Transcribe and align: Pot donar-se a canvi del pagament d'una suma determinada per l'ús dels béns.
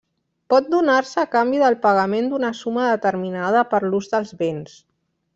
Pot 0.51 0.69
donar-se 0.73 1.19
a 1.23 1.25
canvi 1.35 1.59
del 1.63 1.75
pagament 1.83 2.31
d'una 2.31 2.49
suma 2.59 2.85
determinada 2.93 3.61
per 3.75 3.81
l'ús 3.91 4.09
dels 4.15 4.33
béns. 4.41 4.73